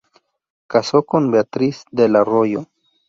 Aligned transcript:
Casó 0.65 1.03
con 1.03 1.29
Beatriz 1.29 1.85
del 1.91 2.15
Arroyo. 2.15 2.65